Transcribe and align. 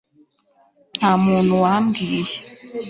nta 0.97 1.11
muntu 1.23 1.53
wambwiye 1.63 2.35